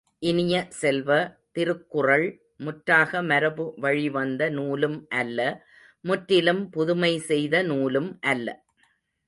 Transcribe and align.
இனிய 0.21 0.55
செல்வ, 0.71 1.09
திருக்குறள் 1.51 2.25
முற்றாக 2.57 3.21
மரபு 3.21 3.65
வழி 3.77 4.09
வந்த 4.09 4.49
நூலும் 4.49 5.07
அல்ல 5.19 5.39
முற்றிலும் 6.03 6.69
புதுமை 6.69 7.13
செய்த 7.29 7.63
நூலும் 7.63 8.19
அல்ல. 8.25 8.47